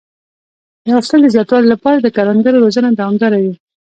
[0.83, 3.53] د حاصل د زیاتوالي لپاره د کروندګرو روزنه دوامداره وي.